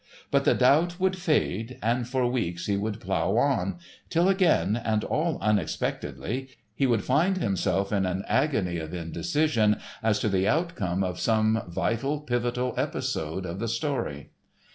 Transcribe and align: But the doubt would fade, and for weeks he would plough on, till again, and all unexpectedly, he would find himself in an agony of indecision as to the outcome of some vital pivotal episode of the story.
But 0.31 0.45
the 0.45 0.55
doubt 0.55 0.99
would 0.99 1.15
fade, 1.15 1.77
and 1.79 2.07
for 2.07 2.25
weeks 2.25 2.65
he 2.65 2.75
would 2.75 2.99
plough 2.99 3.37
on, 3.37 3.77
till 4.09 4.29
again, 4.29 4.75
and 4.75 5.03
all 5.03 5.37
unexpectedly, 5.41 6.49
he 6.73 6.87
would 6.87 7.03
find 7.03 7.37
himself 7.37 7.91
in 7.91 8.07
an 8.07 8.23
agony 8.27 8.79
of 8.79 8.95
indecision 8.95 9.77
as 10.01 10.17
to 10.21 10.27
the 10.27 10.47
outcome 10.47 11.03
of 11.03 11.19
some 11.19 11.61
vital 11.67 12.19
pivotal 12.21 12.73
episode 12.77 13.45
of 13.45 13.59
the 13.59 13.67
story. 13.67 14.31